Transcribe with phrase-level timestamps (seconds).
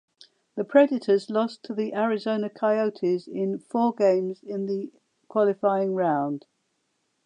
[0.55, 4.91] The Predators lost to the Arizona Coyotes in four games in the
[5.27, 6.47] qualifying round.